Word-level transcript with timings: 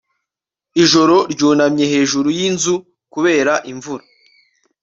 ijoro 0.83 1.15
ryunamye 1.33 1.85
hejuru 1.93 2.27
y'inzu 2.37 2.75
kubera 3.13 3.53
imvura 3.71 4.03